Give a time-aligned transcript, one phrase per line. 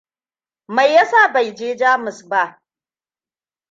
[0.67, 2.61] Mai ya sa bai je Jamus ba?